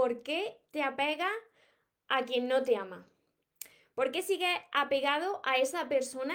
[0.00, 1.30] ¿por qué te apegas
[2.08, 3.06] a quien no te ama?
[3.94, 6.34] ¿Por qué sigues apegado a esa persona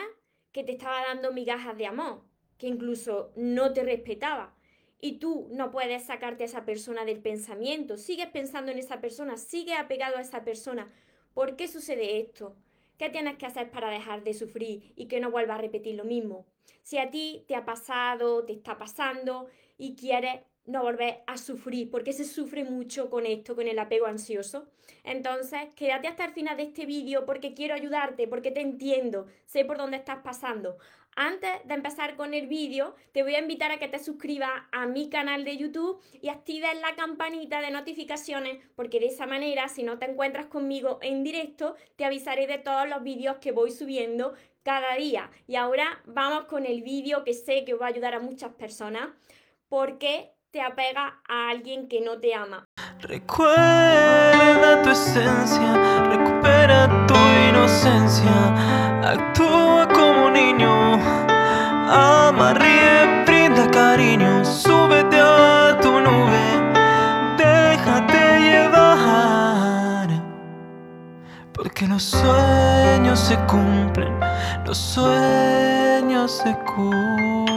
[0.51, 2.21] que te estaba dando migajas de amor,
[2.59, 4.53] que incluso no te respetaba?
[5.01, 9.35] Y tú no puedes sacarte a esa persona del pensamiento, sigues pensando en esa persona,
[9.35, 10.93] sigues apegado a esa persona.
[11.33, 12.55] ¿Por qué sucede esto?
[12.99, 16.03] ¿Qué tienes que hacer para dejar de sufrir y que no vuelva a repetir lo
[16.03, 16.45] mismo?
[16.83, 19.47] Si a ti te ha pasado, te está pasando
[19.79, 24.07] y quieres no volver a sufrir, porque se sufre mucho con esto, con el apego
[24.07, 24.67] ansioso.
[25.03, 29.65] Entonces, quédate hasta el final de este vídeo porque quiero ayudarte, porque te entiendo, sé
[29.65, 30.77] por dónde estás pasando.
[31.17, 34.85] Antes de empezar con el vídeo, te voy a invitar a que te suscribas a
[34.85, 39.83] mi canal de YouTube y actives la campanita de notificaciones, porque de esa manera, si
[39.83, 44.33] no te encuentras conmigo en directo, te avisaré de todos los vídeos que voy subiendo
[44.63, 45.31] cada día.
[45.47, 49.07] Y ahora vamos con el vídeo que sé que va a ayudar a muchas personas,
[49.69, 52.65] porque te apega a alguien que no te ama.
[53.01, 55.73] Recuerda tu esencia,
[56.07, 57.15] recupera tu
[57.49, 58.31] inocencia,
[59.03, 60.93] actúa como niño,
[61.91, 66.45] ama, ríe, brinda cariño, súbete a tu nube,
[67.37, 70.07] déjate llevar,
[71.51, 74.17] porque los sueños se cumplen,
[74.65, 77.54] los sueños se cumplen.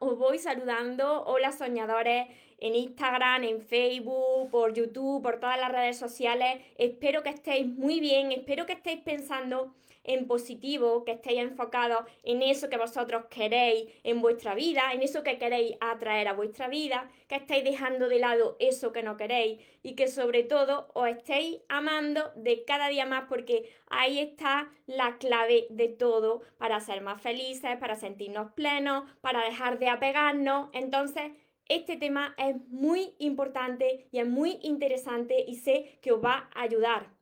[0.00, 2.26] Os voy saludando, hola soñadores,
[2.58, 6.60] en Instagram, en Facebook, por YouTube, por todas las redes sociales.
[6.76, 12.42] Espero que estéis muy bien, espero que estéis pensando en positivo, que estéis enfocados en
[12.42, 17.10] eso que vosotros queréis en vuestra vida, en eso que queréis atraer a vuestra vida,
[17.28, 21.58] que estéis dejando de lado eso que no queréis y que sobre todo os estéis
[21.68, 27.20] amando de cada día más porque ahí está la clave de todo para ser más
[27.20, 30.70] felices, para sentirnos plenos, para dejar de apegarnos.
[30.72, 31.32] Entonces,
[31.68, 36.62] este tema es muy importante y es muy interesante y sé que os va a
[36.62, 37.19] ayudar.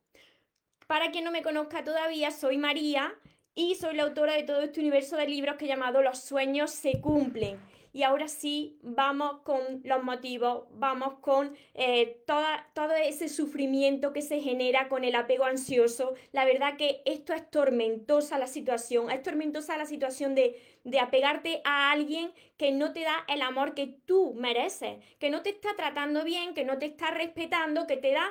[0.89, 3.13] Para quien no me conozca todavía, soy María
[3.53, 6.71] y soy la autora de todo este universo de libros que he llamado Los sueños
[6.71, 7.59] se cumplen.
[7.93, 14.41] Y ahora sí, vamos con los motivos, vamos con eh, todo ese sufrimiento que se
[14.41, 16.15] genera con el apego ansioso.
[16.31, 21.61] La verdad que esto es tormentosa la situación, es tormentosa la situación de, de apegarte
[21.65, 25.75] a alguien que no te da el amor que tú mereces, que no te está
[25.75, 28.25] tratando bien, que no te está respetando, que te da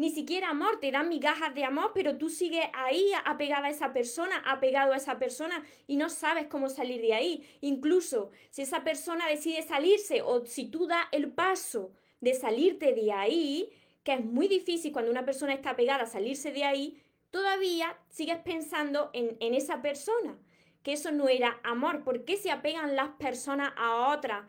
[0.00, 3.92] ni siquiera amor, te dan migajas de amor, pero tú sigues ahí apegada a esa
[3.92, 7.46] persona, apegado a esa persona y no sabes cómo salir de ahí.
[7.60, 13.12] Incluso si esa persona decide salirse o si tú das el paso de salirte de
[13.12, 13.68] ahí,
[14.02, 18.38] que es muy difícil cuando una persona está apegada a salirse de ahí, todavía sigues
[18.38, 20.38] pensando en, esa persona,
[20.82, 22.04] que eso no era amor.
[22.04, 24.46] ¿Por qué se apegan las personas a otras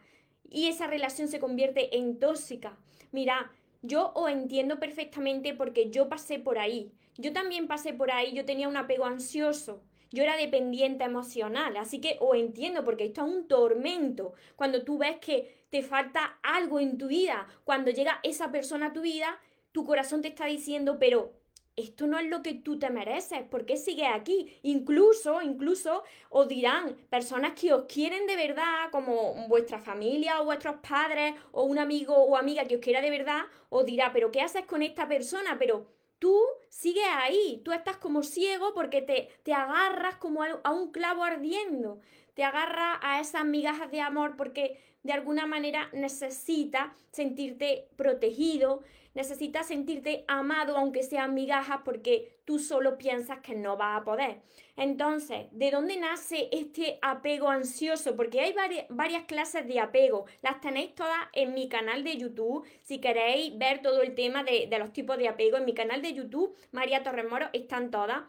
[0.49, 2.77] y esa relación se convierte en tóxica?
[3.11, 6.91] Mira, yo os entiendo perfectamente porque yo pasé por ahí.
[7.17, 9.83] Yo también pasé por ahí, yo tenía un apego ansioso.
[10.11, 14.33] Yo era dependiente emocional, así que os entiendo porque esto es un tormento.
[14.55, 18.93] Cuando tú ves que te falta algo en tu vida, cuando llega esa persona a
[18.93, 19.39] tu vida,
[19.71, 21.31] tu corazón te está diciendo, pero
[21.75, 24.59] esto no es lo que tú te mereces, ¿por qué sigues aquí?
[24.63, 30.75] Incluso, incluso os dirán personas que os quieren de verdad, como vuestra familia o vuestros
[30.87, 34.41] padres o un amigo o amiga que os quiera de verdad, os dirá, pero ¿qué
[34.41, 35.57] haces con esta persona?
[35.57, 35.87] Pero
[36.19, 36.37] tú
[36.69, 41.99] sigues ahí, tú estás como ciego porque te, te agarras como a un clavo ardiendo,
[42.33, 48.83] te agarras a esas migajas de amor porque de alguna manera necesitas sentirte protegido,
[49.13, 54.41] necesitas sentirte amado aunque sean migajas porque tú solo piensas que no vas a poder.
[54.77, 58.15] Entonces, ¿de dónde nace este apego ansioso?
[58.15, 58.53] Porque hay
[58.89, 60.25] varias, clases de apego.
[60.41, 62.65] Las tenéis todas en mi canal de YouTube.
[62.81, 66.01] Si queréis ver todo el tema de, de los tipos de apego, en mi canal
[66.01, 68.23] de YouTube, María Torres Moro, están todas.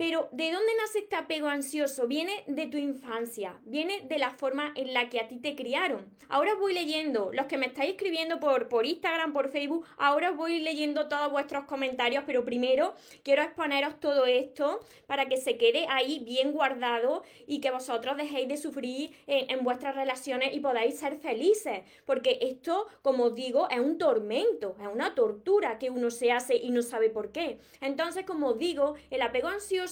[0.00, 2.06] Pero ¿de dónde nace este apego ansioso?
[2.06, 6.08] Viene de tu infancia, viene de la forma en la que a ti te criaron.
[6.30, 10.30] Ahora os voy leyendo, los que me estáis escribiendo por, por Instagram, por Facebook, ahora
[10.30, 12.94] os voy leyendo todos vuestros comentarios, pero primero
[13.24, 18.48] quiero exponeros todo esto para que se quede ahí bien guardado y que vosotros dejéis
[18.48, 21.80] de sufrir en, en vuestras relaciones y podáis ser felices.
[22.06, 26.56] Porque esto, como os digo, es un tormento, es una tortura que uno se hace
[26.56, 27.58] y no sabe por qué.
[27.82, 29.89] Entonces, como os digo, el apego ansioso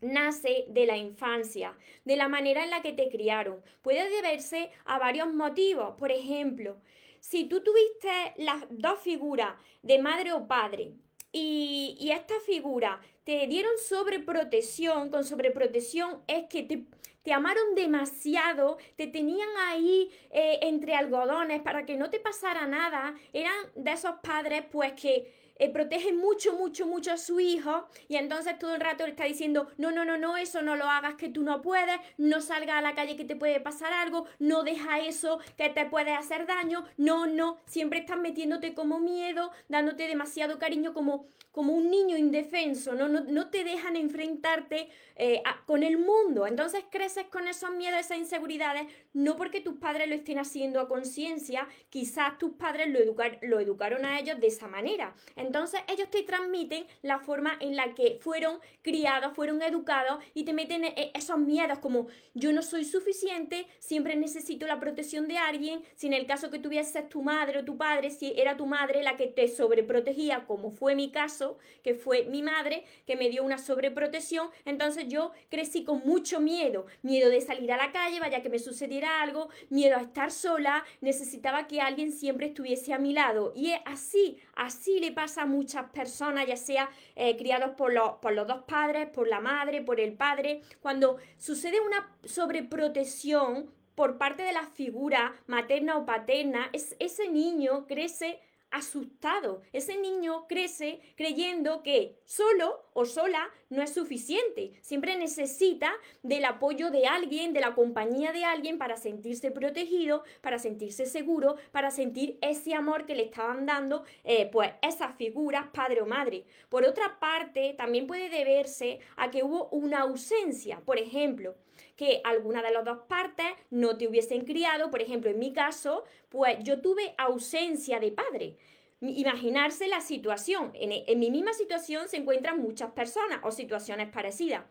[0.00, 3.62] nace de la infancia, de la manera en la que te criaron.
[3.82, 5.96] Puede deberse a varios motivos.
[5.98, 6.76] Por ejemplo,
[7.20, 10.92] si tú tuviste las dos figuras de madre o padre
[11.32, 16.84] y, esta figura te dieron sobreprotección, con sobreprotección es que te,
[17.22, 23.14] te amaron demasiado, te tenían ahí eh, entre algodones para que no te pasara nada,
[23.32, 28.16] eran de esos padres pues que eh, protege mucho, mucho, mucho a su hijo y
[28.16, 31.14] entonces todo el rato le está diciendo, no, no, no, no, eso no lo hagas
[31.14, 34.62] que tú no puedes, no salgas a la calle que te puede pasar algo, no
[34.62, 40.08] deja eso que te puede hacer daño, no, no, siempre estás metiéndote como miedo, dándote
[40.08, 45.84] demasiado cariño como, como un niño indefenso, no, no, no te dejan enfrentarte eh, con
[45.84, 46.46] el mundo.
[46.46, 50.88] Entonces creces con esos miedos, esas inseguridades, no porque tus padres lo estén haciendo a
[50.88, 52.98] conciencia, quizás tus padres lo,
[53.42, 55.14] lo educaron a ellos de esa manera.
[55.36, 60.52] Entonces ellos te transmiten la forma en la que fueron criados, fueron educados y te
[60.52, 65.82] meten e, esos miedos como yo no soy suficiente, siempre necesito la protección de alguien,
[65.94, 69.02] si en el caso que tuvieses tu madre o tu padre, si era tu madre
[69.02, 73.44] la que te sobreprotegía, como fue mi caso, que fue mi madre, que me dio
[73.44, 78.42] una sobreprotección, entonces yo crecí con mucho miedo, miedo de salir a la calle, vaya
[78.42, 83.12] que me sucediera algo, miedo a estar sola, necesitaba que alguien siempre estuviese a mi
[83.12, 83.52] lado.
[83.54, 88.14] Y es así, así le pasa a muchas personas, ya sea eh, criados por los,
[88.22, 94.18] por los dos padres, por la madre, por el padre, cuando sucede una sobreprotección por
[94.18, 98.40] parte de la figura materna o paterna, es, ese niño crece
[98.74, 99.62] asustado.
[99.72, 104.72] Ese niño crece creyendo que solo o sola no es suficiente.
[104.82, 105.92] Siempre necesita
[106.22, 111.56] del apoyo de alguien, de la compañía de alguien para sentirse protegido, para sentirse seguro,
[111.70, 116.44] para sentir ese amor que le estaban dando eh, pues esas figuras, padre o madre.
[116.68, 120.80] Por otra parte, también puede deberse a que hubo una ausencia.
[120.84, 121.54] Por ejemplo,
[121.96, 126.04] que alguna de las dos partes no te hubiesen criado, por ejemplo, en mi caso,
[126.28, 128.56] pues yo tuve ausencia de padre.
[129.00, 130.72] Imaginarse la situación.
[130.74, 134.64] En, mi misma situación se encuentran muchas personas o situaciones parecidas.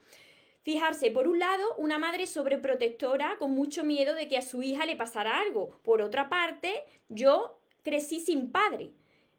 [0.64, 4.86] Fijarse, por un lado, una madre sobreprotectora con mucho miedo de que a su hija
[4.86, 5.80] le pasara algo.
[5.84, 8.92] Por otra parte, yo crecí sin padre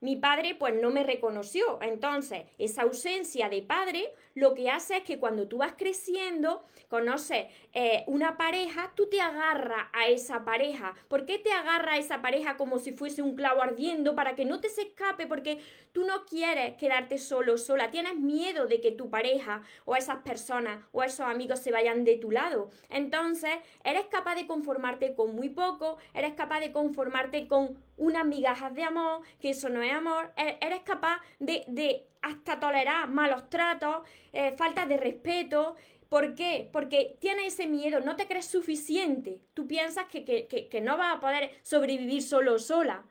[0.05, 1.79] mi padre pues no me reconoció.
[1.81, 7.47] Entonces, esa ausencia de padre lo que hace es que cuando tú vas creciendo, conoces
[7.73, 10.95] eh, una pareja, tú te agarras a esa pareja.
[11.09, 14.45] ¿Por qué te agarras a esa pareja como si fuese un clavo ardiendo para que
[14.45, 15.27] no te se escape?
[15.27, 15.61] Porque
[15.93, 17.91] tú no quieres quedarte solo, sola.
[17.91, 22.17] Tienes miedo de que tu pareja o esas personas o esos amigos se vayan de
[22.17, 22.71] tu lado.
[22.91, 23.53] Entonces,
[23.83, 28.83] eres capaz de conformarte con muy poco, eres capaz de conformarte con unas migajas de
[28.83, 34.53] amor, que eso no es amor, e-, eres capaz de, hasta tolerar malos tratos, eh,
[34.57, 35.77] falta de respeto.
[36.09, 36.69] ¿Por qué?
[36.73, 39.41] Porque tienes ese miedo, no te crees suficiente.
[39.53, 43.05] Tú piensas que, que no vas a poder sobrevivir solo o sola.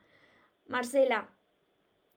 [0.66, 1.28] Marcela,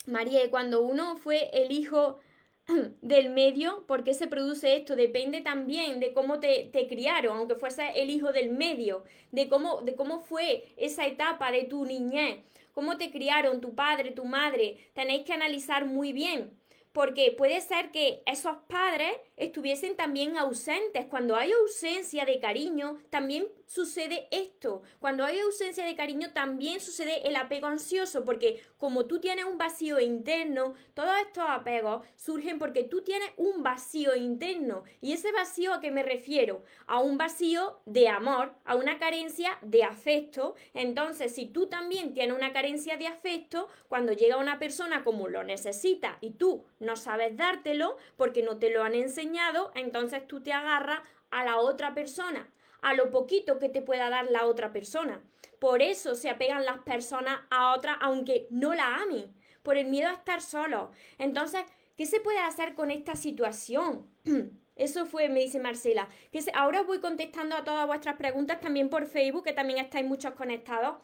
[0.05, 2.19] María, cuando uno fue el hijo
[3.01, 4.95] del medio, ¿por qué se produce esto?
[4.95, 9.81] Depende también de cómo te, te, criaron, aunque fuese el hijo del medio, de cómo,
[9.81, 12.39] de cómo fue esa etapa de tu niñez,
[12.73, 14.77] cómo te criaron tu padre, tu madre.
[14.93, 16.51] Tenéis que analizar muy bien,
[16.91, 21.05] porque puede ser que esos padres estuviesen también ausentes.
[21.05, 24.81] Cuando hay ausencia de cariño, también sucede esto.
[24.99, 29.57] Cuando hay ausencia de cariño, también sucede el apego ansioso, porque como tú tienes un
[29.57, 34.83] vacío interno, todos estos apegos surgen porque tú tienes un vacío interno.
[35.01, 36.63] ¿Y ese vacío a qué me refiero?
[36.87, 40.55] A un vacío de amor, a una carencia de afecto.
[40.73, 45.43] Entonces, si tú también tienes una carencia de afecto, cuando llega una persona como lo
[45.43, 49.26] necesita y tú no sabes dártelo porque no te lo han enseñado,
[49.75, 52.49] entonces tú te agarras a la otra persona,
[52.81, 55.21] a lo poquito que te pueda dar la otra persona.
[55.59, 60.09] Por eso se apegan las personas a otra aunque no la amen, por el miedo
[60.09, 60.91] a estar solo.
[61.17, 61.61] Entonces,
[61.97, 64.07] ¿qué se puede hacer con esta situación?
[64.75, 66.07] Eso fue, me dice Marcela.
[66.31, 70.33] Que ahora voy contestando a todas vuestras preguntas también por Facebook, que también estáis muchos
[70.33, 70.97] conectados.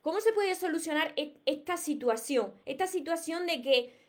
[0.00, 2.52] ¿Cómo se puede solucionar e-, esta situación?
[2.66, 4.01] Esta situación de que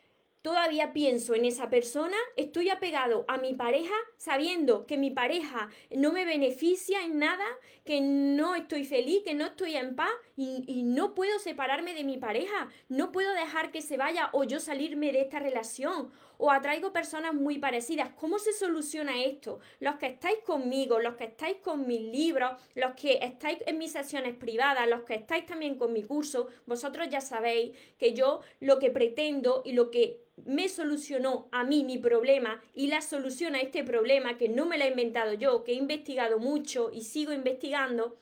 [0.44, 6.12] todavía pienso en esa persona, estoy apegado a mi pareja sabiendo que mi pareja no
[6.12, 7.46] me beneficia en nada,
[7.82, 12.18] que no estoy feliz, que no estoy en paz y, no puedo separarme de mi
[12.18, 16.92] pareja, no puedo dejar que se vaya o yo salirme de esta relación o atraigo
[16.92, 18.10] personas muy parecidas.
[18.14, 19.60] ¿Cómo se soluciona esto?
[19.80, 23.92] Los que estáis conmigo, los que estáis con mis libros, los que estáis en mis
[23.92, 28.78] sesiones privadas, los que estáis también con mi curso, vosotros ya sabéis que yo lo
[28.78, 33.60] que pretendo y lo que me solucionó a mí mi problema y la solución a
[33.60, 37.32] este problema que no me la he inventado yo, que he investigado mucho y sigo
[37.32, 38.16] investigando,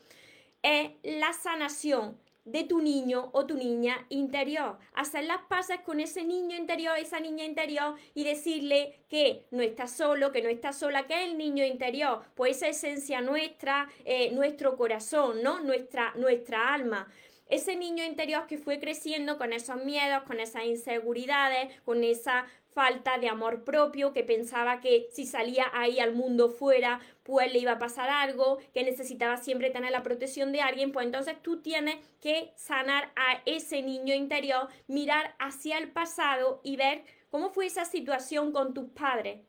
[0.63, 4.79] es la sanación de tu niño o tu niña interior.
[4.95, 9.87] Hacer las paces con ese niño interior, esa niña interior y decirle que no está
[9.87, 14.33] solo, que no está sola, que es el niño interior, pues esa esencia nuestra, eh,
[14.33, 15.61] nuestro corazón, ¿no?
[15.61, 17.09] Nuestra, nuestra alma
[17.47, 23.19] ese niño interior que fue creciendo con esos miedos, con esas inseguridades, con esa falta
[23.19, 27.73] de amor propio, que pensaba que si salía ahí al mundo fuera, pues le iba
[27.73, 31.97] a pasar algo, que necesitaba siempre tener la protección de alguien, pues entonces tú tienes
[32.21, 37.85] que sanar a ese niño interior, mirar hacia el pasado y ver cómo fue esa
[37.85, 39.41] situación con tus padres.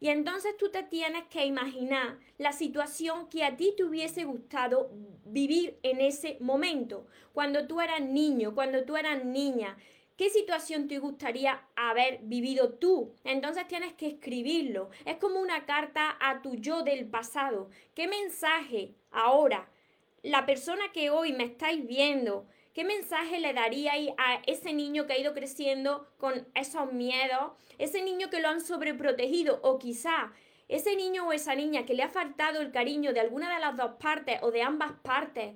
[0.00, 4.90] Y entonces tú te tienes que imaginar la situación que a ti te hubiese gustado
[5.24, 9.76] vivir en ese momento, cuando tú eras niño, cuando tú eras niña,
[10.16, 13.12] ¿Qué situación te gustaría haber vivido tú?
[13.22, 14.88] Entonces tienes que escribirlo.
[15.04, 17.68] Es como una carta a tu yo del pasado.
[17.94, 19.68] ¿Qué mensaje ahora,
[20.22, 25.14] la persona que hoy me estáis viendo, qué mensaje le daríais a ese niño que
[25.14, 27.52] ha ido creciendo con esos miedos?
[27.78, 30.34] Ese niño que lo han sobreprotegido o quizá
[30.68, 33.78] ese niño o esa niña que le ha faltado el cariño de alguna de las
[33.78, 35.54] dos partes o de ambas partes.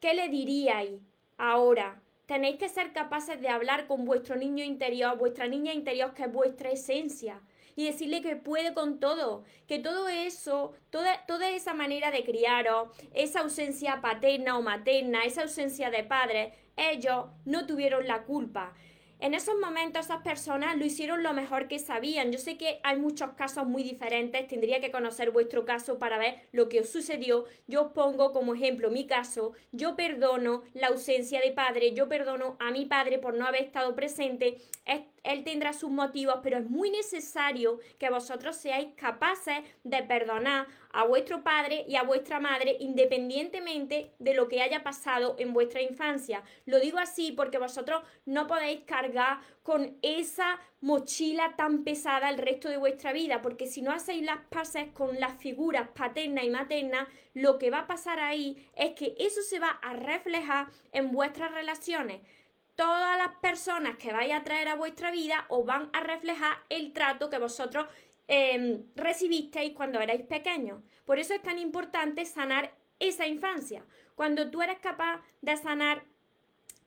[0.00, 1.00] ¿Qué le diríais
[1.36, 2.02] ahora?
[2.26, 6.32] Tenéis que ser capaces de hablar con vuestro niño interior, vuestra niña interior, que es
[6.32, 7.40] vuestra esencia.
[7.78, 12.88] Y decirle que puede con todo, que todo eso, toda, toda esa manera de criaros,
[13.14, 18.74] esa ausencia paterna o materna, esa ausencia de padres, ellos no tuvieron la culpa.
[19.20, 22.30] En esos momentos esas personas lo hicieron lo mejor que sabían.
[22.30, 26.42] Yo sé que hay muchos casos muy diferentes, tendría que conocer vuestro caso para ver
[26.52, 27.44] lo que os sucedió.
[27.66, 29.54] Yo os pongo como ejemplo mi caso.
[29.72, 33.96] Yo perdono la ausencia de padre, yo perdono a mi padre por no haber estado
[33.96, 34.58] presente
[35.28, 41.04] él tendrá sus motivos, pero es muy necesario que vosotros seáis capaces de perdonar a
[41.04, 46.42] vuestro padre y a vuestra madre independientemente de lo que haya pasado en vuestra infancia.
[46.66, 52.68] Lo digo así porque vosotros no podéis cargar con esa mochila tan pesada el resto
[52.68, 57.08] de vuestra vida, porque si no hacéis las paces con las figuras paterna y materna,
[57.34, 61.52] lo que va a pasar ahí es que eso se va a reflejar en vuestras
[61.52, 62.20] relaciones
[62.78, 66.92] todas las personas que vais a traer a vuestra vida os van a reflejar el
[66.92, 67.88] trato que vosotros
[68.28, 70.82] em, recibisteis cuando erais pequeños.
[71.04, 73.84] Por eso es tan importante sanar esa infancia.
[74.14, 76.04] Cuando tú eres capaz de sanar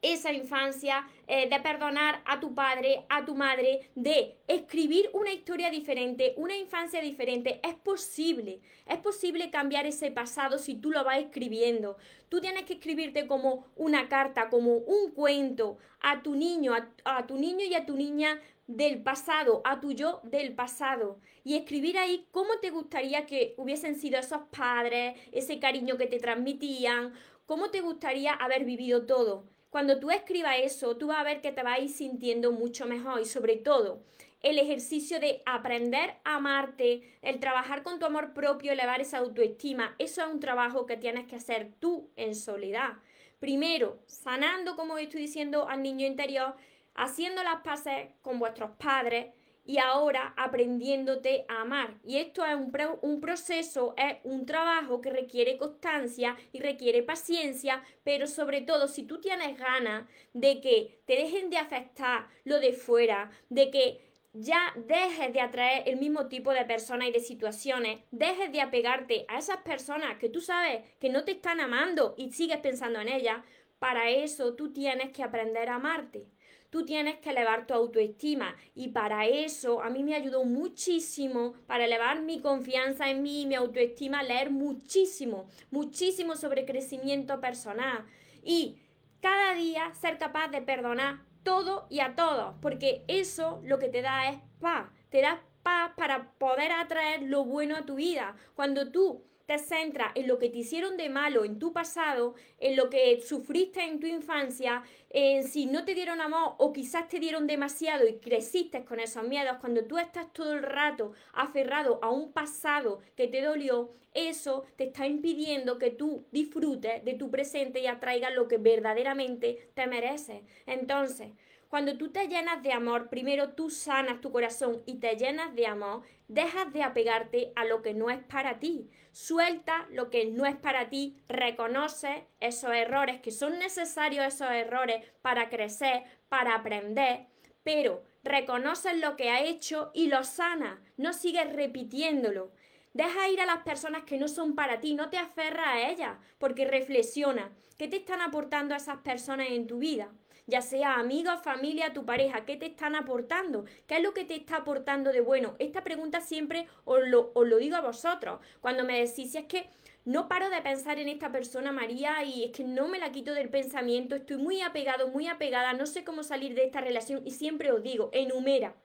[0.02, 5.70] esa infancia, eh, de perdonar a tu padre, a tu madre, de escribir una historia
[5.70, 7.60] diferente, una infancia diferente.
[7.64, 11.98] Es posible, es posible cambiar ese pasado si tú lo vas escribiendo.
[12.30, 16.74] Tú tienes que escribirte como una carta, como un cuento a tu niño,
[17.06, 21.20] a, tu niño y a tu niña del pasado, a tu yo del pasado.
[21.44, 26.20] Y escribir ahí cómo te gustaría que hubiesen sido esos padres, ese cariño que te
[26.20, 27.14] transmitían,
[27.46, 29.46] cómo te gustaría haber vivido todo.
[29.70, 32.86] Cuando tú escribas eso, tú vas a ver que te vas a ir sintiendo mucho
[32.86, 34.04] mejor y sobre todo
[34.42, 39.96] el ejercicio de aprender a amarte, el trabajar con tu amor propio, elevar esa autoestima,
[40.00, 42.94] eso es un trabajo que tienes que hacer tú en soledad.
[43.40, 46.56] Primero, sanando, como estoy diciendo, al niño interior,
[46.96, 49.28] haciendo las paces con vuestros padres,
[49.66, 51.96] y ahora aprendiéndote a amar.
[52.04, 57.84] Y esto es un, un, proceso, es un trabajo que requiere constancia y requiere paciencia,
[58.04, 62.74] pero sobre todo si tú tienes ganas de que te dejen de afectar lo de
[62.74, 68.00] fuera, de que ya dejes de atraer el mismo tipo de personas y de situaciones,
[68.12, 72.32] dejes de apegarte a esas personas que tú sabes que no te están amando y
[72.32, 73.44] sigues pensando en ellas,
[73.78, 76.28] para eso tú tienes que aprender a amarte
[76.72, 78.56] tú tienes que elevar tu autoestima.
[78.74, 83.46] Y para eso a mí me ayudó muchísimo para elevar mi confianza en mí y
[83.46, 88.06] mi autoestima, leer muchísimo, muchísimo sobre crecimiento personal.
[88.44, 88.80] Y
[89.20, 94.02] cada día ser capaz de perdonar todo y a todos, porque eso lo que te
[94.02, 98.36] da es paz, te da paz para poder atraer lo bueno a tu vida.
[98.56, 102.78] Cuando tú te centras en lo que te hicieron de malo en tu pasado, en
[102.78, 107.20] lo que sufriste en tu infancia, en si no te dieron amor o quizás te
[107.20, 112.10] dieron demasiado y creciste con esos miedos, cuando tú estás todo el rato aferrado a
[112.10, 117.82] un pasado que te dolió, eso te está impidiendo que tú disfrutes de tu presente
[117.82, 120.44] y atraigas lo que verdaderamente te mereces.
[120.66, 121.34] Entonces,
[121.72, 125.68] cuando tú te llenas de amor, primero tú sanas tu corazón y te llenas de
[125.68, 128.90] amor, dejas de apegarte a lo que no es para ti.
[129.14, 135.02] Suelta lo que no es para ti, reconoce esos errores, que son necesarios esos errores
[135.22, 137.28] para crecer, para aprender,
[137.64, 142.52] pero reconoce lo que ha hecho y lo sana, no sigues repitiéndolo.
[142.94, 146.18] Deja ir a las personas que no son para ti, no te aferras a ellas,
[146.38, 150.12] porque reflexiona, ¿qué te están aportando esas personas en tu vida?
[150.52, 153.64] Ya sea amigos, familia, tu pareja, ¿qué te están aportando?
[153.88, 155.56] ¿Qué es lo que te está aportando de bueno?
[155.60, 158.42] Esta pregunta siempre os lo, os lo digo a vosotros.
[158.60, 159.70] Cuando me decís, si es que
[160.04, 163.34] no paro de pensar en esta persona, María, y es que no me la quito
[163.34, 167.32] del pensamiento, estoy muy apegado, muy apegada, no sé cómo salir de esta relación y
[167.32, 168.76] siempre os digo, enumera,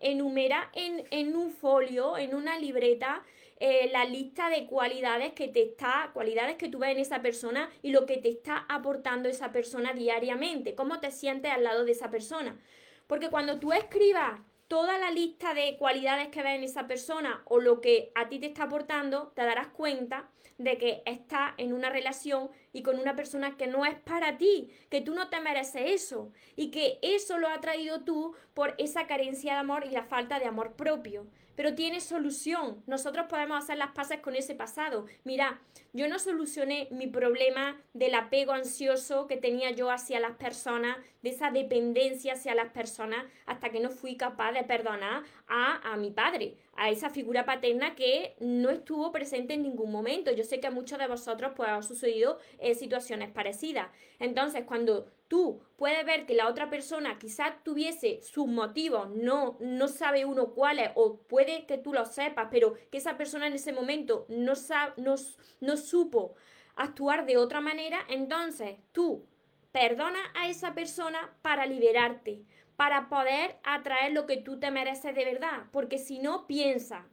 [0.00, 3.22] enumera en, en un folio, en una libreta,
[3.64, 7.70] eh, la lista de cualidades que te está, cualidades que tú ves en esa persona
[7.80, 11.92] y lo que te está aportando esa persona diariamente, cómo te sientes al lado de
[11.92, 12.58] esa persona.
[13.06, 17.60] Porque cuando tú escribas toda la lista de cualidades que ves en esa persona o
[17.60, 20.28] lo que a ti te está aportando, te darás cuenta
[20.58, 24.72] de que estás en una relación y con una persona que no es para ti,
[24.90, 29.06] que tú no te mereces eso y que eso lo ha traído tú por esa
[29.06, 32.82] carencia de amor y la falta de amor propio pero tiene solución.
[32.86, 35.06] Nosotros podemos hacer las paces con ese pasado.
[35.24, 35.60] Mira,
[35.92, 41.30] yo no solucioné mi problema del apego ansioso que tenía yo hacia las personas, de
[41.30, 46.10] esa dependencia hacia las personas, hasta que no fui capaz de perdonar a, a mi
[46.10, 50.32] padre, a esa figura paterna que no estuvo presente en ningún momento.
[50.32, 53.88] Yo sé que a muchos de vosotros pues ha sucedido eh, situaciones parecidas.
[54.18, 59.88] Entonces, cuando tú puedes ver que la otra persona quizás tuviese sus motivos, no, no
[59.88, 63.72] sabe uno cuáles, o puede que tú lo sepas, pero que esa persona en ese
[63.72, 64.52] momento no,
[64.98, 65.14] no,
[65.60, 66.34] no supo
[66.76, 69.24] actuar de otra manera, entonces tú
[69.72, 72.42] perdona a esa persona para liberarte,
[72.76, 77.06] para poder atraer lo que tú te mereces de verdad, porque si no, piensa,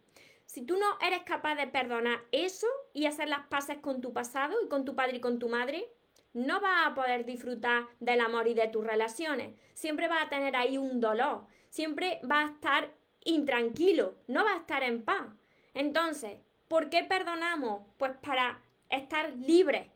[0.45, 4.57] si tú no eres capaz de perdonar eso y hacer las paces con tu pasado
[4.61, 5.89] y con tu padre y con tu madre,
[6.33, 9.55] no vas a poder disfrutar del amor y de tus relaciones.
[9.73, 11.45] Siempre vas a tener ahí un dolor.
[11.69, 12.93] Siempre vas a estar
[13.23, 14.15] intranquilo.
[14.27, 15.27] No vas a estar en paz.
[15.73, 17.81] Entonces, ¿por qué perdonamos?
[17.97, 19.87] Pues para estar libres,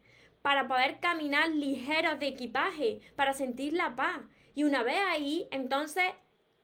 [0.41, 4.21] para poder caminar ligeros de equipaje, para sentir la paz.
[4.55, 6.05] Y una vez ahí, entonces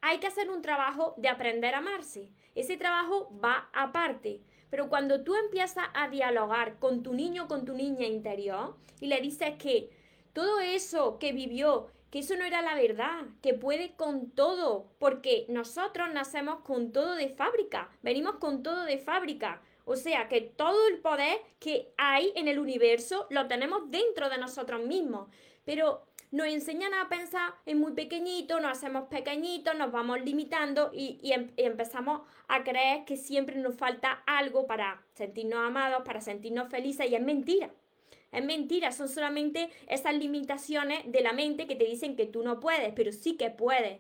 [0.02, 2.32] hay que hacer un trabajo de aprender a amarse.
[2.56, 4.42] Ese trabajo va aparte.
[4.70, 9.22] Pero cuando tú empiezas a dialogar con tu niño, con tu niña interior, y le
[9.22, 9.90] dices que
[10.34, 15.46] todo eso que vivió, que eso no era la verdad, que puede con todo, porque
[15.50, 19.62] nosotros nacemos con todo de fábrica, venimos con todo de fábrica.
[19.86, 24.38] O sea que todo el poder que hay en el universo lo tenemos dentro de
[24.38, 25.30] nosotros mismos.
[25.66, 31.20] Pero nos enseñan a pensar en muy pequeñito, nos hacemos pequeñitos, nos vamos limitando y,
[31.24, 36.70] em, y, empezamos a creer que siempre nos falta algo para sentirnos amados, para sentirnos
[36.70, 37.72] felices y es mentira.
[38.32, 42.60] Es mentira, son solamente esas limitaciones de la mente que te dicen que tú no
[42.60, 44.00] puedes, pero sí que puedes.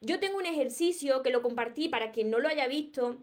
[0.00, 3.18] Yo tengo un ejercicio que lo compartí para quien no lo haya visto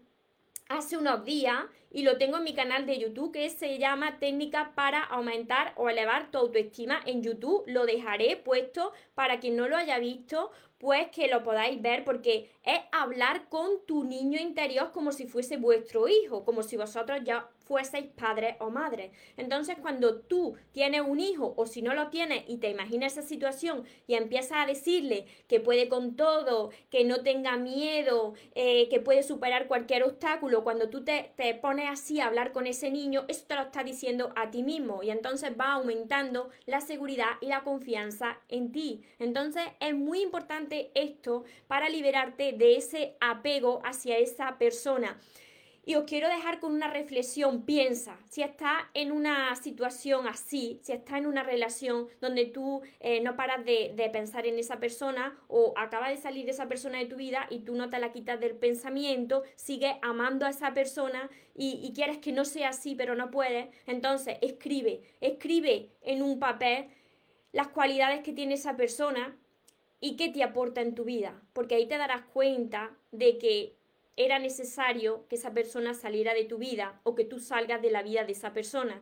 [0.70, 4.74] hace unos días y lo tengo en mi canal de YouTube que se llama técnica
[4.76, 7.64] para aumentar o elevar tu autoestima en YouTube.
[7.66, 12.50] Lo dejaré puesto para quien no lo haya visto, pues que lo podáis ver porque
[12.64, 17.50] es hablar con tu niño interior como si fuese vuestro hijo, como si vosotros ya
[17.70, 19.12] fueseis padres o madres.
[19.38, 23.22] Entonces, cuando tú tienes un hijo o si no lo tienes y te imaginas esa
[23.22, 29.00] situación y empiezas a decirle que puede con todo, que no tenga miedo, eh, que
[29.00, 33.26] puede superar cualquier obstáculo, cuando tú te, te pones así a hablar con ese niño,
[33.28, 37.48] eso te lo está diciendo a ti mismo y entonces va aumentando la seguridad y
[37.48, 39.04] la confianza en ti.
[39.20, 45.20] Entonces, es muy importante esto para liberarte de ese apego hacia esa persona.
[45.90, 47.64] Y os quiero dejar con una reflexión.
[47.64, 53.22] Piensa, si estás en una situación así, si estás en una relación donde tú eh,
[53.22, 57.16] no paras de, pensar en esa persona o acaba de salir esa persona de tu
[57.16, 61.92] vida y tú no te la quitas del pensamiento, sigues amando a esa persona y
[61.96, 66.88] quieres que no sea así, pero no puedes, entonces escribe, escribe en un papel
[67.52, 69.36] las cualidades que tiene esa persona
[70.02, 73.76] y qué te aporta en tu vida, porque ahí te darás cuenta de que
[74.16, 78.04] era necesario que esa persona saliera de tu vida o que tú salgas de la
[78.04, 79.02] vida de esa persona.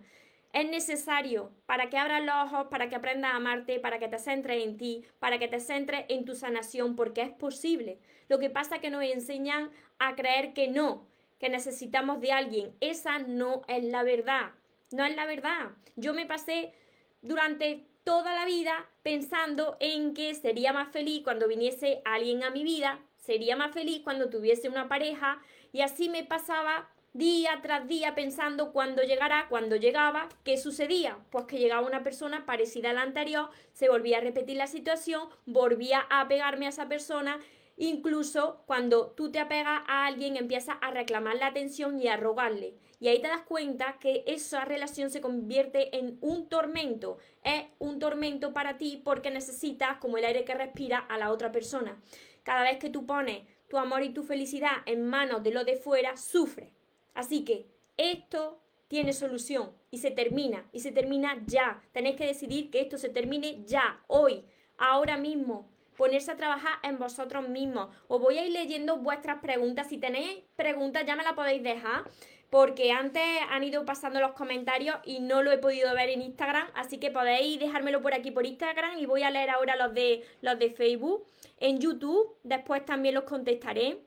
[0.53, 4.19] Es necesario para que abras los ojos, para que aprendas a amarte, para que te
[4.19, 7.99] centres en ti, para que te centres en tu sanación, porque es posible.
[8.29, 11.07] Lo que pasa es que nos enseñan a creer que no,
[11.39, 12.75] que necesitamos de alguien.
[12.79, 14.51] Esa no es la verdad.
[14.91, 15.71] No es la verdad.
[15.95, 16.73] Yo me pasé
[17.21, 22.63] durante toda la vida pensando en que sería más feliz cuando viniese alguien a mi
[22.63, 25.41] vida sería más feliz cuando tuviese una pareja
[25.73, 31.17] y así me pasaba día tras día pensando cuándo llegará, cuando llegaba, qué sucedía.
[31.31, 35.27] Pues que llegaba una persona parecida a la anterior, se volvía a repetir la situación,
[35.45, 37.41] volvía a pegarme a esa persona
[37.77, 42.73] Incluso cuando tú te apegas a alguien, empiezas a reclamar la atención y a rogarle.
[42.99, 47.17] Y ahí te das cuenta que esa relación se convierte en un tormento.
[47.43, 51.51] Es un tormento para ti porque necesitas, como el aire que respira, a la otra
[51.51, 52.01] persona.
[52.43, 55.75] Cada vez que tú pones tu amor y tu felicidad en manos de lo de
[55.75, 56.71] fuera, sufres.
[57.13, 61.83] Así que esto tiene solución y se termina, y se termina ya.
[61.91, 64.45] Tenéis que decidir que esto se termine ya, hoy,
[64.77, 65.69] ahora mismo.
[65.97, 67.89] Ponerse a trabajar en vosotros mismos.
[68.07, 69.87] Os voy a ir leyendo vuestras preguntas.
[69.87, 72.03] Si tenéis preguntas, ya me las podéis dejar
[72.49, 76.67] porque antes han ido pasando los comentarios y no lo he podido ver en Instagram,
[76.75, 80.23] así que podéis dejármelo por aquí por Instagram y voy a leer ahora los de
[80.41, 81.25] los de Facebook.
[81.59, 83.99] En YouTube después también los contestaré.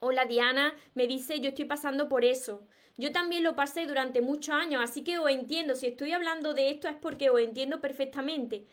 [0.00, 4.54] Hola Diana, me dice, "Yo estoy pasando por eso." Yo también lo pasé durante muchos
[4.54, 5.74] años, así que os entiendo.
[5.74, 8.66] Si estoy hablando de esto es porque os entiendo perfectamente.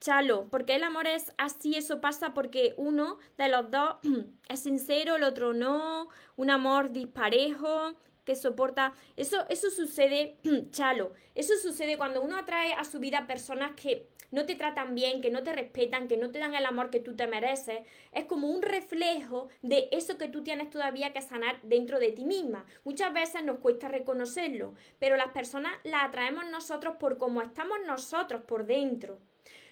[0.00, 3.96] Chalo, porque el amor es así, eso pasa porque uno de los dos
[4.48, 7.94] es sincero, el otro no, un amor disparejo,
[8.28, 8.92] que soporta.
[9.16, 10.36] Eso, eso sucede,
[10.70, 15.22] chalo, eso sucede cuando uno atrae a su vida personas que no te tratan bien,
[15.22, 17.80] que no te respetan, que no te dan el amor que tú te mereces.
[18.12, 22.26] Es como un reflejo de eso que tú tienes todavía que sanar dentro de ti
[22.26, 22.66] misma.
[22.84, 28.42] Muchas veces nos cuesta reconocerlo, pero las personas las atraemos nosotros por cómo estamos nosotros
[28.42, 29.18] por dentro.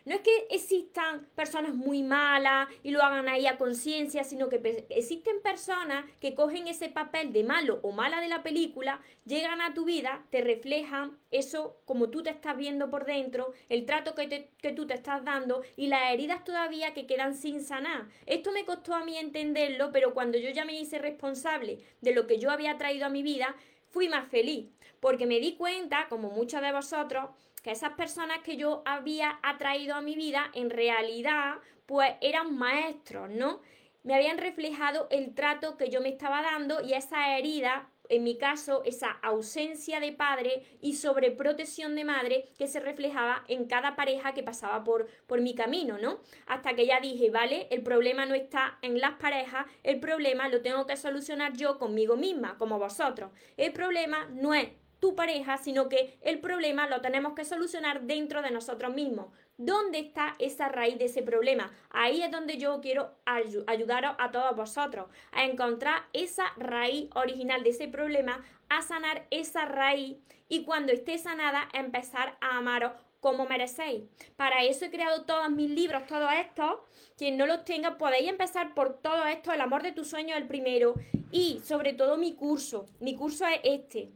[0.07, 4.87] No es que existan personas muy malas y lo hagan ahí a conciencia, sino que
[4.89, 9.75] existen personas que cogen ese papel de malo o mala de la película, llegan a
[9.75, 14.53] tu vida, te reflejan eso como tú te estás viendo por dentro, el trato que,
[14.59, 18.07] que tú te estás dando y las heridas todavía que quedan sin sanar.
[18.27, 22.29] Esto me costó a mí entenderlo, pero cuando yo ya me hice responsable de lo
[22.29, 23.57] que yo había traído a mi vida,
[23.89, 24.69] fui más feliz,
[25.01, 27.31] porque me di cuenta, como muchos de vosotros,
[27.67, 33.29] que esas personas que yo había atraído a mi vida en realidad pues eran maestros,
[33.29, 33.61] ¿no?
[34.05, 38.39] Me habían reflejado el trato que yo me estaba dando y esa herida, en mi
[38.39, 44.33] caso, esa ausencia de padre y sobreprotección de madre que se reflejaba en cada pareja
[44.33, 46.21] que pasaba por, por mi camino, ¿no?
[46.47, 50.63] Hasta que ya dije, vale, el problema no está en las parejas, el problema lo
[50.63, 53.33] tengo que solucionar yo conmigo misma, como vosotros.
[53.57, 54.69] El problema no es
[55.01, 59.27] tu pareja, sino que el problema lo tenemos que solucionar dentro de nosotros mismos.
[59.59, 61.73] ¿Dónde está esa raíz de ese problema?
[61.91, 67.71] Ahí es donde yo quiero ayudaros a todos vosotros a encontrar esa raíz original de
[67.71, 74.05] ese problema, a sanar esa raíz y cuando esté sanada empezar a amaros como merecéis.
[74.37, 76.81] Para eso he creado todos mis libros, todos estos.
[77.17, 80.47] Quien no los tenga, podéis empezar por todo esto, el amor de tu sueño el
[80.47, 80.95] primero
[81.33, 82.87] y sobre todo mi curso.
[83.01, 84.13] Mi curso es este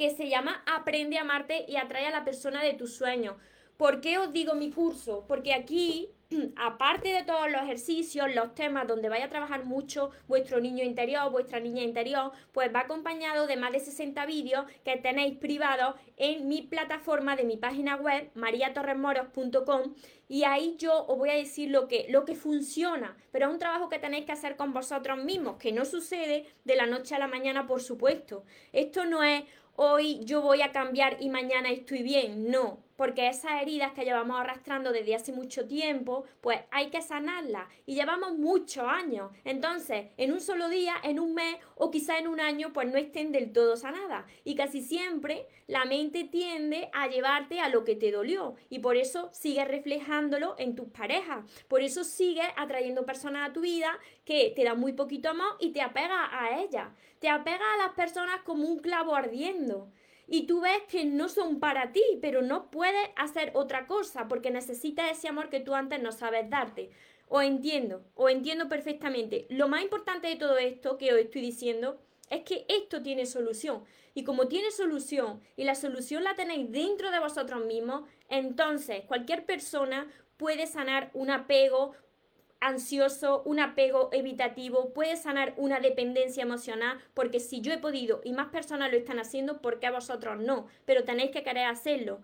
[0.00, 3.34] que se llama Aprende a amarte y atrae a la persona de tus sueños.
[3.76, 5.26] ¿Por qué os digo mi curso?
[5.28, 6.08] Porque aquí,
[6.56, 11.30] aparte de todos los ejercicios, los temas donde vaya a trabajar mucho vuestro niño interior,
[11.30, 16.48] vuestra niña interior, pues va acompañado de más de 60 vídeos que tenéis privados en
[16.48, 19.92] mi plataforma de mi página web, mariatorremoros.com
[20.30, 23.58] y ahí yo os voy a decir lo que, lo que funciona, pero es un
[23.58, 27.18] trabajo que tenéis que hacer con vosotros mismos, que no sucede de la noche a
[27.18, 28.44] la mañana, por supuesto.
[28.72, 29.42] Esto no es,
[29.82, 32.50] hoy yo voy a cambiar y mañana estoy bien.
[32.50, 37.66] No, porque esas heridas que llevamos arrastrando desde hace mucho tiempo, pues hay que sanarlas
[37.86, 39.32] y llevamos muchos años.
[39.46, 42.98] Entonces, en un solo día, en un mes o quizá en un año, pues no
[42.98, 44.26] estén del todo sanadas.
[44.44, 48.98] Y casi siempre la mente tiende a llevarte a lo que te dolió y por
[48.98, 51.46] eso sigues reflejándolo en tus parejas.
[51.68, 55.72] Por eso sigues atrayendo personas a tu vida que te dan muy poquito amor y
[55.72, 56.88] te apegas a ellas.
[57.18, 59.88] Te apegas a las personas como un clavo ardiendo
[60.32, 64.52] y tú ves que no son para ti, pero no puedes hacer otra cosa porque
[64.52, 66.90] necesitas ese amor que tú antes no sabes darte.
[67.26, 69.46] O entiendo, o entiendo perfectamente.
[69.50, 73.82] Lo más importante de todo esto que os estoy diciendo es que esto tiene solución.
[74.14, 79.44] Y como tiene solución y la solución la tenéis dentro de vosotros mismos, entonces cualquier
[79.44, 81.92] persona puede sanar un apego,
[82.60, 88.32] ansioso, un apego evitativo, puede sanar una dependencia emocional, porque si yo he podido y
[88.32, 90.66] más personas lo están haciendo, ¿por qué a vosotros no?
[90.84, 92.20] Pero tenéis que querer hacerlo.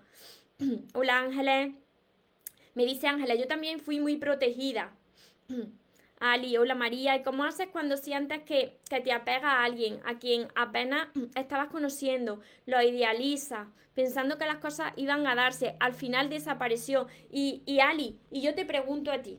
[0.95, 1.75] Hola Ángeles.
[2.75, 4.93] Me dice Ángeles, yo también fui muy protegida.
[6.19, 10.19] Ali, hola María, ¿y cómo haces cuando sientes que, que te apega a alguien a
[10.19, 16.31] quien apenas estabas conociendo, lo idealiza, pensando que las cosas iban a darse, al final
[16.31, 17.07] desapareció?
[17.31, 19.39] Y, y Ali, y yo te pregunto a ti,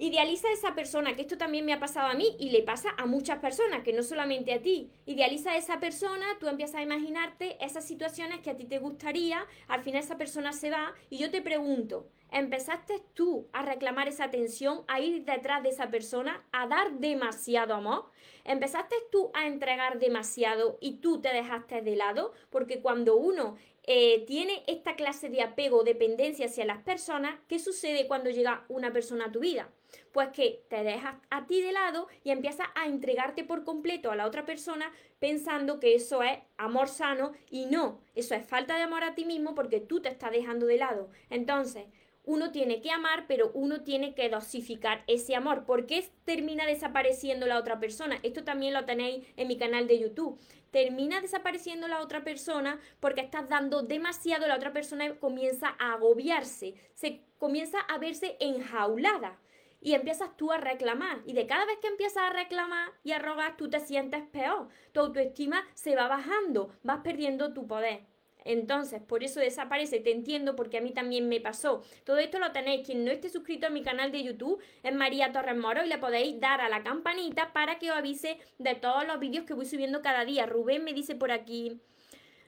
[0.00, 2.90] Idealiza a esa persona, que esto también me ha pasado a mí y le pasa
[2.96, 4.92] a muchas personas, que no solamente a ti.
[5.06, 9.44] Idealiza a esa persona, tú empiezas a imaginarte esas situaciones que a ti te gustaría,
[9.66, 14.22] al final esa persona se va y yo te pregunto, ¿empezaste tú a reclamar esa
[14.22, 18.04] atención, a ir detrás de esa persona, a dar demasiado amor?
[18.44, 22.34] ¿Empezaste tú a entregar demasiado y tú te dejaste de lado?
[22.50, 28.06] Porque cuando uno eh, tiene esta clase de apego, dependencia hacia las personas, ¿qué sucede
[28.06, 29.72] cuando llega una persona a tu vida?
[30.18, 34.16] Pues que te dejas a ti de lado y empiezas a entregarte por completo a
[34.16, 38.82] la otra persona pensando que eso es amor sano y no, eso es falta de
[38.82, 41.08] amor a ti mismo porque tú te estás dejando de lado.
[41.30, 41.84] Entonces,
[42.24, 45.64] uno tiene que amar, pero uno tiene que dosificar ese amor.
[45.64, 48.18] ¿Por qué termina desapareciendo la otra persona?
[48.24, 50.36] Esto también lo tenéis en mi canal de YouTube.
[50.72, 56.74] Termina desapareciendo la otra persona porque estás dando demasiado, la otra persona comienza a agobiarse,
[56.92, 59.38] se comienza a verse enjaulada
[59.80, 61.20] y empiezas tú a reclamar.
[61.24, 64.68] Y de cada vez que empiezas a reclamar y a rogar, tú te sientes peor.
[64.92, 68.06] Tu autoestima se va bajando, vas perdiendo tu poder.
[68.44, 71.82] Entonces, por eso desaparece, te entiendo porque a mí también me pasó.
[72.04, 75.32] Todo esto lo tenéis, quien no esté suscrito a mi canal de YouTube es María
[75.32, 79.06] Torres Moro y le podéis dar a la campanita para que os avise de todos
[79.06, 80.46] los vídeos que voy subiendo cada día.
[80.46, 81.80] Rubén me dice por aquí,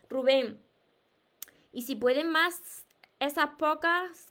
[0.09, 0.59] Rubén,
[1.73, 2.87] y si pueden más
[3.19, 4.30] esas pocas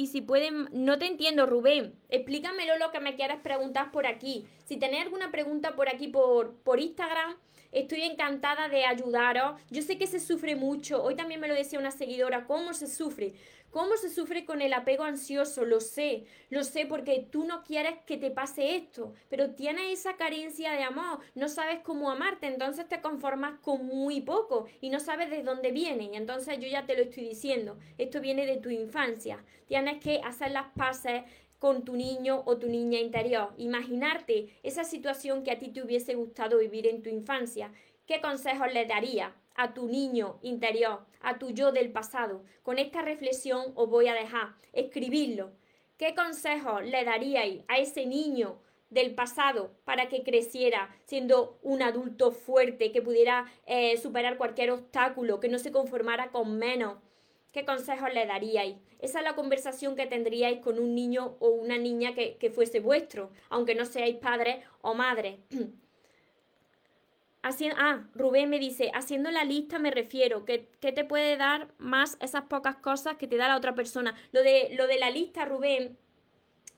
[0.00, 1.99] y si pueden, no te entiendo, Rubén.
[2.10, 4.46] Explícamelo lo que me quieras preguntar por aquí.
[4.64, 7.36] Si tenéis alguna pregunta por aquí por, por Instagram,
[7.72, 9.60] Estoy encantada de ayudaros.
[9.70, 11.04] Yo sé que se sufre mucho.
[11.04, 13.34] Hoy también me lo decía una seguidora, ¿cómo se sufre?
[13.70, 15.64] ¿Cómo se sufre con el apego ansioso?
[15.64, 20.16] Lo sé, lo sé porque tú no quieres que te pase esto, pero tienes esa
[20.16, 24.98] carencia de amor, no sabes cómo amarte, entonces te conformas con muy poco y no
[24.98, 26.10] sabes de dónde viene.
[26.12, 29.44] Y entonces yo ya te lo estoy diciendo, esto viene de tu infancia.
[29.68, 31.22] Tienes que hacer las paces
[31.60, 33.52] con tu niño o tu niña interior.
[33.58, 37.70] Imaginarte esa situación que a ti te hubiese gustado vivir en tu infancia.
[38.06, 42.42] ¿Qué consejos le daría a tu niño interior, a tu yo del pasado?
[42.62, 45.52] Con esta reflexión os voy a dejar escribirlo.
[45.98, 52.32] ¿Qué consejos le daríais a ese niño del pasado para que creciera siendo un adulto
[52.32, 56.96] fuerte, que pudiera eh, superar cualquier obstáculo, que no se conformara con menos?
[57.52, 58.76] ¿Qué consejos le daríais?
[59.00, 63.30] Esa es la conversación que tendríais con un niño o una niña que, fuese vuestro,
[63.48, 65.38] aunque no seáis padres o madres.
[67.76, 72.18] ah, Rubén me dice, haciendo la lista me refiero, ¿qué, ¿qué, te puede dar más
[72.20, 74.14] esas pocas cosas que te da la otra persona?
[74.30, 75.98] Lo de, lo de la lista, Rubén,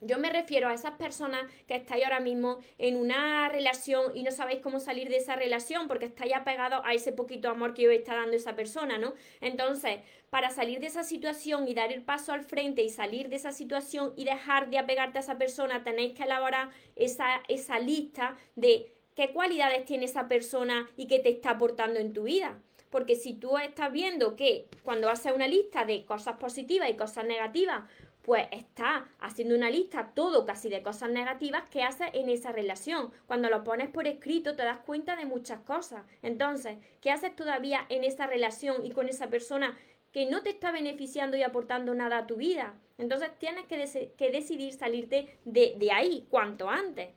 [0.05, 4.31] yo me refiero a esas personas que estáis ahora mismo en una relación y no
[4.31, 7.93] sabéis cómo salir de esa relación porque estáis apegados a ese poquito amor que os
[7.93, 9.13] está dando esa persona, ¿no?
[9.41, 13.35] Entonces, para salir de esa situación y dar el paso al frente y salir de
[13.35, 18.35] esa situación y dejar de apegarte a esa persona, tenéis que elaborar esa, esa lista
[18.55, 22.59] de qué cualidades tiene esa persona y qué te está aportando en tu vida.
[22.89, 27.25] Porque si tú estás viendo que cuando haces una lista de cosas positivas y cosas
[27.25, 27.83] negativas,
[28.23, 33.11] pues está haciendo una lista todo casi de cosas negativas que hace en esa relación.
[33.27, 36.03] Cuando lo pones por escrito te das cuenta de muchas cosas.
[36.21, 39.77] Entonces, ¿qué haces todavía en esa relación y con esa persona
[40.13, 42.75] que no te está beneficiando y aportando nada a tu vida?
[42.97, 47.09] Entonces tienes que, que decidir salirte de, de ahí cuanto antes.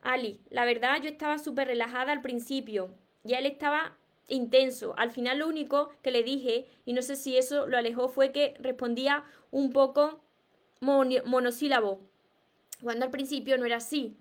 [0.00, 2.94] Ali, la verdad yo estaba súper relajada al principio
[3.24, 3.97] y él estaba
[4.28, 4.94] intenso.
[4.96, 8.32] Al final lo único que le dije, y no sé si eso lo alejó, fue
[8.32, 10.20] que respondía un poco
[10.80, 12.00] monosílabo,
[12.82, 14.16] cuando al principio no era así.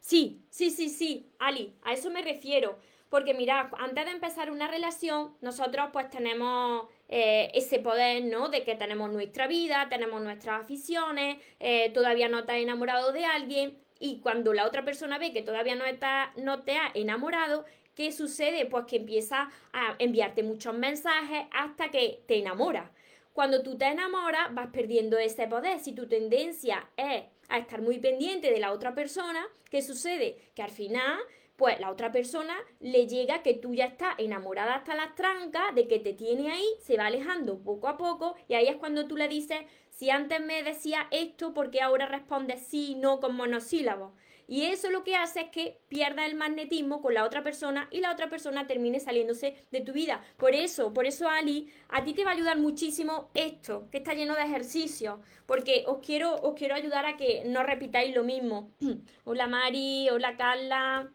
[0.00, 2.78] Sí, sí, sí, sí, Ali, a eso me refiero.
[3.08, 8.50] Porque mira, antes de empezar una relación, nosotros pues tenemos eh, ese poder, ¿no?
[8.50, 13.76] De que tenemos nuestra vida, tenemos nuestras aficiones, eh, todavía no estás enamorado de alguien
[13.98, 17.64] y cuando la otra persona ve que todavía no, está, no te ha enamorado,
[17.94, 18.66] ¿qué sucede?
[18.66, 22.90] Pues que empieza a enviarte muchos mensajes hasta que te enamoras.
[23.32, 25.78] Cuando tú te enamoras, vas perdiendo ese poder.
[25.78, 30.50] Si tu tendencia es a estar muy pendiente de la otra persona, ¿qué sucede?
[30.54, 31.18] Que al final,
[31.56, 35.86] pues la otra persona le llega que tú ya estás enamorada hasta las trancas, de
[35.86, 39.16] que te tiene ahí, se va alejando poco a poco, y ahí es cuando tú
[39.16, 39.58] le dices,
[40.00, 44.14] si antes me decía esto, ¿por qué ahora respondes sí, no con monosílabos?
[44.48, 48.00] Y eso lo que hace es que pierda el magnetismo con la otra persona y
[48.00, 50.22] la otra persona termine saliéndose de tu vida.
[50.38, 54.14] Por eso, por eso Ali, a ti te va a ayudar muchísimo esto, que está
[54.14, 58.70] lleno de ejercicios, porque os quiero, os quiero ayudar a que no repitáis lo mismo.
[59.24, 61.12] hola Mari, hola Carla.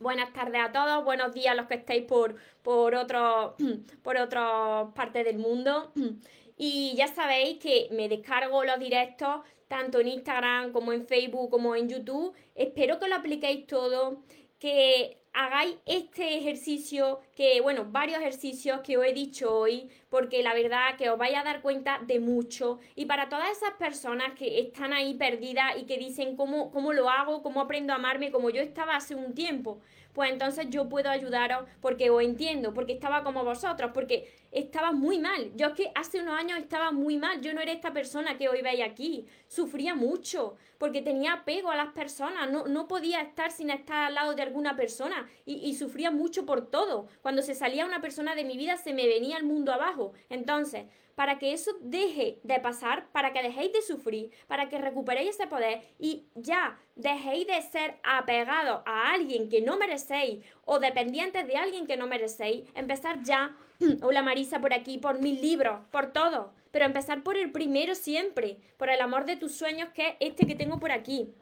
[0.00, 3.56] Buenas tardes a todos, buenos días a los que estáis por, por, otro,
[4.02, 5.92] por otras partes del mundo.
[6.56, 11.74] Y ya sabéis que me descargo los directos tanto en Instagram como en Facebook como
[11.74, 12.34] en YouTube.
[12.54, 14.22] Espero que lo apliquéis todo,
[14.58, 20.52] que hagáis este ejercicio, que bueno, varios ejercicios que os he dicho hoy, porque la
[20.52, 22.80] verdad que os vais a dar cuenta de mucho.
[22.94, 27.08] Y para todas esas personas que están ahí perdidas y que dicen cómo, cómo lo
[27.08, 29.80] hago, cómo aprendo a amarme como yo estaba hace un tiempo,
[30.12, 35.18] pues entonces yo puedo ayudaros porque os entiendo, porque estaba como vosotros, porque estaba muy
[35.18, 35.50] mal.
[35.56, 37.40] Yo es que hace unos años estaba muy mal.
[37.40, 39.26] Yo no era esta persona que hoy veis aquí.
[39.48, 42.50] Sufría mucho porque tenía apego a las personas.
[42.50, 46.46] No, no podía estar sin estar al lado de alguna persona y, y sufría mucho
[46.46, 47.08] por todo.
[47.22, 50.12] Cuando se salía una persona de mi vida se me venía el mundo abajo.
[50.28, 50.84] Entonces,
[51.14, 55.46] para que eso deje de pasar, para que dejéis de sufrir, para que recuperéis ese
[55.46, 61.56] poder y ya dejéis de ser apegados a alguien que no merecéis o dependientes de
[61.56, 63.56] alguien que no merecéis, empezar ya,
[64.02, 68.58] hola Marisa por aquí, por mis libros, por todo, pero empezar por el primero siempre,
[68.76, 71.32] por el amor de tus sueños que es este que tengo por aquí,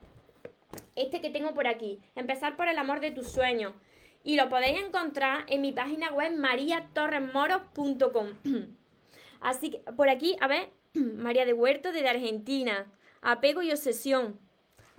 [0.96, 3.72] este que tengo por aquí, empezar por el amor de tus sueños.
[4.22, 8.26] Y lo podéis encontrar en mi página web mariatorresmoros.com.
[9.40, 12.86] Así que por aquí, a ver, María de Huerto desde Argentina.
[13.22, 14.38] Apego y obsesión.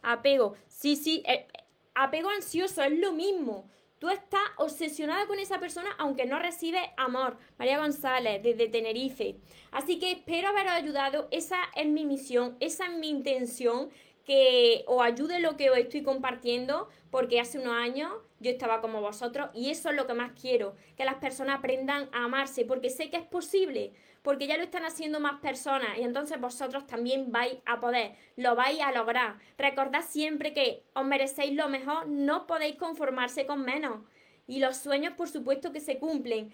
[0.02, 0.56] Apego.
[0.68, 1.46] Sí, sí, eh,
[1.94, 3.70] apego ansioso es lo mismo.
[4.02, 7.38] Tú estás obsesionada con esa persona aunque no recibes amor.
[7.60, 9.36] María González, desde Tenerife.
[9.70, 11.28] Así que espero haberos ayudado.
[11.30, 13.92] Esa es mi misión, esa es mi intención.
[14.32, 19.02] Que os ayude lo que os estoy compartiendo, porque hace unos años yo estaba como
[19.02, 22.90] vosotros y eso es lo que más quiero, que las personas aprendan a amarse, porque
[22.90, 23.92] sé que es posible
[24.22, 28.56] porque ya lo están haciendo más personas y entonces vosotros también vais a poder, lo
[28.56, 29.38] vais a lograr.
[29.58, 34.02] Recordad siempre que os merecéis lo mejor, no podéis conformarse con menos.
[34.48, 36.54] Y los sueños, por supuesto, que se cumplen.